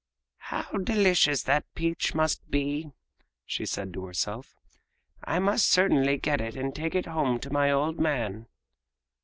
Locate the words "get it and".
6.17-6.73